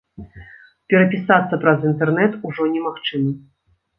Перапісацца 0.93 1.59
праз 1.65 1.85
інтэрнэт 1.91 2.31
ужо 2.51 2.63
немагчыма. 2.73 3.31